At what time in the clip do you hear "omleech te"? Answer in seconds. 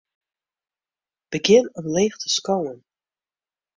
1.77-2.27